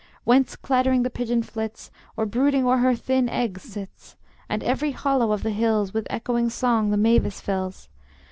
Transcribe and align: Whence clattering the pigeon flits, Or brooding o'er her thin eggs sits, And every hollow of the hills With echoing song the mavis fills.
Whence 0.23 0.55
clattering 0.55 1.03
the 1.03 1.11
pigeon 1.11 1.43
flits, 1.43 1.91
Or 2.17 2.25
brooding 2.25 2.65
o'er 2.65 2.77
her 2.79 2.95
thin 2.95 3.29
eggs 3.29 3.61
sits, 3.61 4.15
And 4.49 4.63
every 4.63 4.93
hollow 4.93 5.31
of 5.31 5.43
the 5.43 5.51
hills 5.51 5.93
With 5.93 6.07
echoing 6.09 6.49
song 6.49 6.89
the 6.89 6.97
mavis 6.97 7.39
fills. 7.39 7.87